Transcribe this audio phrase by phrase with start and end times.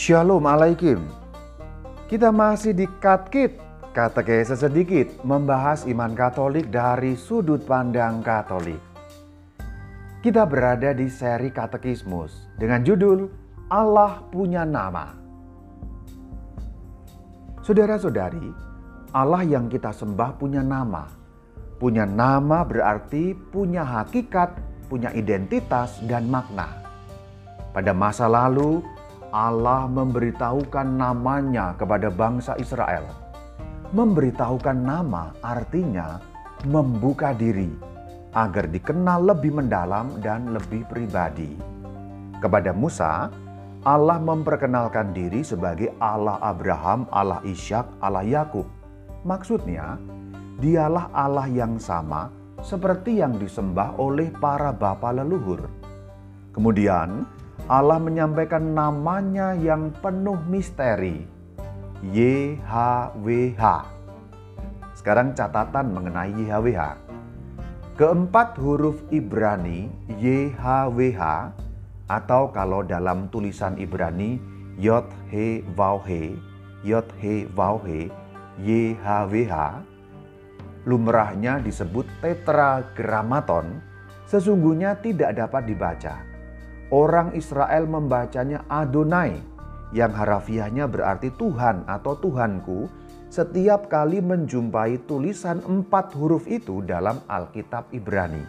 [0.00, 0.96] Shalom Alaikum.
[2.08, 3.60] Kita masih di Katkit,
[3.92, 4.24] kata
[4.56, 8.80] sedikit membahas iman Katolik dari sudut pandang Katolik.
[10.24, 13.28] Kita berada di seri Katekismus dengan judul
[13.68, 15.12] Allah punya nama.
[17.60, 18.48] Saudara-saudari,
[19.12, 21.12] Allah yang kita sembah punya nama.
[21.76, 24.48] Punya nama berarti punya hakikat,
[24.88, 26.72] punya identitas dan makna.
[27.76, 28.80] Pada masa lalu,
[29.30, 33.06] Allah memberitahukan namanya kepada bangsa Israel.
[33.94, 36.18] Memberitahukan nama artinya
[36.66, 37.70] membuka diri
[38.34, 41.54] agar dikenal lebih mendalam dan lebih pribadi.
[42.38, 43.30] Kepada Musa,
[43.86, 48.66] Allah memperkenalkan diri sebagai Allah Abraham, Allah Ishak, Allah Yakub.
[49.26, 49.98] Maksudnya,
[50.58, 52.28] dialah Allah yang sama
[52.60, 55.64] seperti yang disembah oleh para bapa leluhur.
[56.52, 57.24] Kemudian,
[57.70, 61.22] Allah menyampaikan namanya yang penuh misteri.
[62.02, 63.62] YHWH.
[64.98, 66.98] Sekarang catatan mengenai YHWH.
[67.94, 71.22] Keempat huruf Ibrani YHWH
[72.10, 74.42] atau kalau dalam tulisan Ibrani
[74.74, 75.62] Yod He
[77.86, 78.02] He,
[78.58, 79.54] YHWH
[80.90, 83.78] lumrahnya disebut tetragramaton
[84.26, 86.29] sesungguhnya tidak dapat dibaca
[86.90, 89.38] orang Israel membacanya Adonai
[89.90, 92.86] yang harafiahnya berarti Tuhan atau Tuhanku
[93.30, 98.42] setiap kali menjumpai tulisan empat huruf itu dalam Alkitab Ibrani.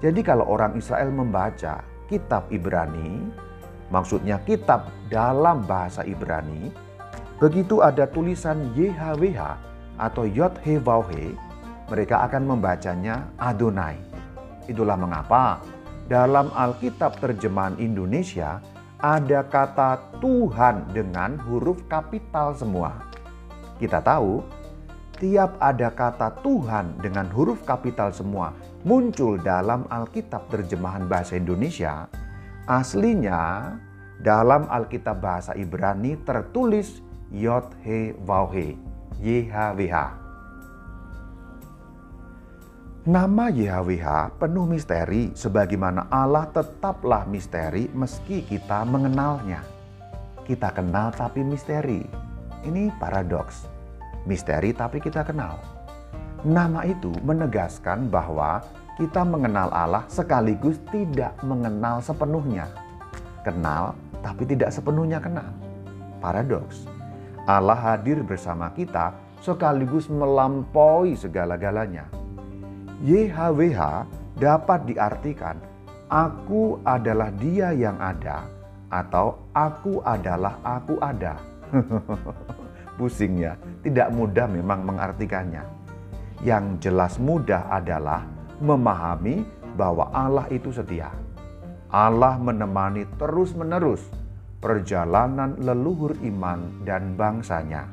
[0.00, 3.24] Jadi kalau orang Israel membaca kitab Ibrani,
[3.92, 6.72] maksudnya kitab dalam bahasa Ibrani,
[7.36, 9.40] begitu ada tulisan YHWH
[10.00, 10.80] atau Yod He
[11.92, 14.00] mereka akan membacanya Adonai.
[14.64, 15.60] Itulah mengapa
[16.04, 18.60] dalam Alkitab terjemahan Indonesia
[19.00, 23.04] ada kata Tuhan dengan huruf kapital semua.
[23.76, 24.40] Kita tahu,
[25.20, 28.52] tiap ada kata Tuhan dengan huruf kapital semua
[28.84, 32.08] muncul dalam Alkitab terjemahan bahasa Indonesia,
[32.68, 33.72] aslinya
[34.20, 37.00] dalam Alkitab bahasa Ibrani tertulis
[37.32, 38.76] Yod He Vav He,
[39.20, 40.23] YHWH.
[43.04, 49.60] Nama YHWH penuh misteri sebagaimana Allah tetaplah misteri meski kita mengenalnya.
[50.40, 52.00] Kita kenal tapi misteri.
[52.64, 53.68] Ini paradoks.
[54.24, 55.60] Misteri tapi kita kenal.
[56.48, 58.64] Nama itu menegaskan bahwa
[58.96, 62.72] kita mengenal Allah sekaligus tidak mengenal sepenuhnya.
[63.44, 63.92] Kenal
[64.24, 65.52] tapi tidak sepenuhnya kenal.
[66.24, 66.88] Paradoks.
[67.44, 69.12] Allah hadir bersama kita
[69.44, 72.23] sekaligus melampaui segala-galanya
[73.02, 73.80] YHWH
[74.38, 75.58] dapat diartikan
[76.06, 78.46] aku adalah dia yang ada
[78.92, 81.34] atau aku adalah aku ada.
[82.98, 85.66] Pusingnya, tidak mudah memang mengartikannya.
[86.46, 88.22] Yang jelas mudah adalah
[88.62, 89.42] memahami
[89.74, 91.10] bahwa Allah itu setia.
[91.90, 94.06] Allah menemani terus-menerus
[94.62, 97.90] perjalanan leluhur iman dan bangsanya.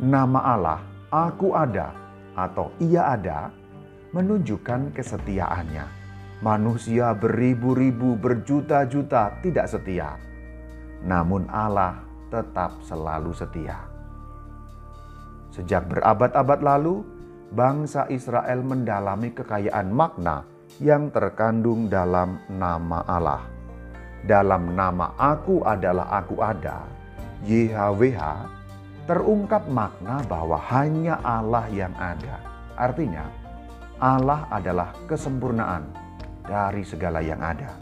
[0.00, 0.80] Nama Allah,
[1.12, 1.92] aku ada
[2.32, 3.52] atau ia ada,
[4.10, 5.86] menunjukkan kesetiaannya.
[6.40, 10.16] Manusia beribu-ribu, berjuta-juta tidak setia,
[11.04, 12.00] namun Allah
[12.32, 13.76] tetap selalu setia.
[15.52, 17.04] Sejak berabad-abad lalu,
[17.52, 20.46] bangsa Israel mendalami kekayaan makna
[20.80, 23.42] yang terkandung dalam nama Allah.
[24.24, 26.88] Dalam nama Aku adalah Aku ada,
[27.44, 28.20] YHWH,
[29.04, 32.40] terungkap makna bahwa hanya Allah yang ada.
[32.78, 33.26] Artinya,
[34.00, 35.92] Allah adalah kesempurnaan
[36.48, 37.76] dari segala yang ada.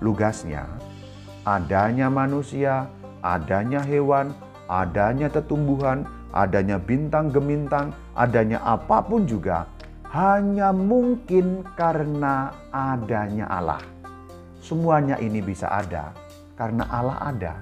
[0.00, 0.64] Lugasnya,
[1.44, 2.88] adanya manusia,
[3.20, 4.32] adanya hewan,
[4.72, 9.68] adanya tetumbuhan, adanya bintang gemintang, adanya apa pun juga
[10.10, 13.84] hanya mungkin karena adanya Allah.
[14.64, 16.16] Semuanya ini bisa ada
[16.56, 17.54] karena Allah ada.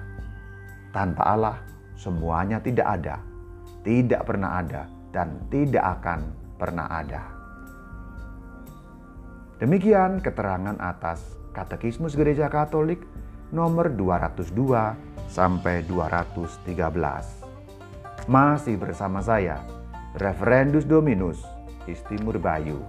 [0.89, 1.57] Tanpa Allah,
[1.99, 3.21] semuanya tidak ada,
[3.85, 6.19] tidak pernah ada, dan tidak akan
[6.57, 7.38] pernah ada.
[9.59, 13.03] Demikian keterangan atas Katekismus Gereja Katolik
[13.51, 14.55] nomor 202
[15.27, 16.71] sampai 213.
[18.31, 19.59] Masih bersama saya,
[20.15, 21.43] Reverendus Dominus
[21.91, 22.79] Istimur Bayu.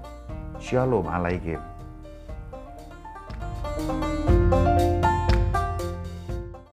[0.62, 1.58] Shalom Alaikum.